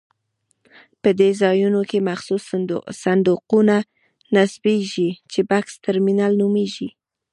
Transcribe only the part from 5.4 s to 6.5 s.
بکس ترمینل